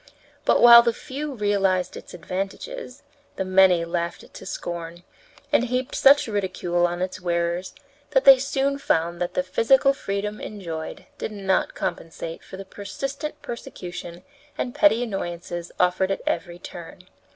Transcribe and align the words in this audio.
But, 0.45 0.59
while 0.63 0.81
the 0.81 0.93
few 0.95 1.31
realized 1.35 1.95
its 1.95 2.15
advantages, 2.15 3.03
the 3.35 3.45
many 3.45 3.85
laughed 3.85 4.23
it 4.23 4.33
to 4.33 4.47
scorn, 4.47 5.03
and 5.53 5.65
heaped 5.65 5.93
such 5.93 6.27
ridicule 6.27 6.87
on 6.87 7.03
its 7.03 7.21
wearers 7.21 7.75
that 8.09 8.23
they 8.25 8.39
soon 8.39 8.79
found 8.79 9.21
that 9.21 9.35
the 9.35 9.43
physical 9.43 9.93
freedom 9.93 10.41
enjoyed 10.41 11.05
did 11.19 11.31
not 11.31 11.75
compensate 11.75 12.43
for 12.43 12.57
the 12.57 12.65
persistent 12.65 13.39
persecution 13.43 14.23
and 14.57 14.73
petty 14.73 15.03
annoyances 15.03 15.71
suffered 15.77 16.09
at 16.09 16.21
every 16.25 16.57
turn. 16.57 17.03